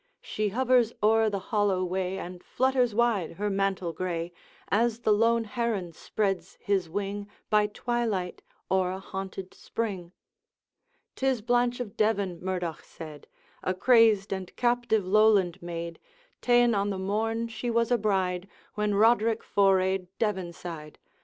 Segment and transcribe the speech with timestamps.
[0.23, 4.31] She hovers o'er the hollow way, And flutters wide her mantle gray,
[4.69, 8.41] As the lone heron spreads his wing, By twilight,
[8.71, 10.11] o'er a haunted spring.'
[11.15, 13.27] ''Tis Blanche of Devan,' Murdoch said,
[13.61, 15.99] 'A crazed and captive Lowland maid,
[16.41, 20.97] Ta'en on the morn she was a bride, When Roderick forayed Devan side.